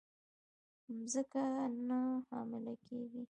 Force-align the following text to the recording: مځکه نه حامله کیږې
مځکه 0.97 1.43
نه 1.87 1.99
حامله 2.27 2.73
کیږې 2.85 3.23